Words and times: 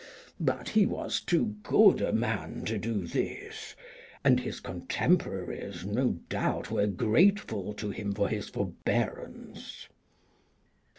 But 0.39 0.69
he 0.69 0.87
was 0.87 1.19
too 1.21 1.57
good 1.61 2.01
a 2.01 2.11
man 2.11 2.65
to 2.65 2.79
do 2.79 3.05
this, 3.05 3.75
and 4.23 4.39
his 4.39 4.59
contemporaries 4.59 5.85
no 5.85 6.17
doubt 6.27 6.71
were 6.71 6.87
grateful 6.87 7.71
to 7.75 7.91
him 7.91 8.11
for 8.11 8.27
his 8.27 8.49
forbearance." 8.49 9.89